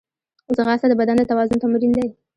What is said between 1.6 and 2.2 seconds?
تمرین دی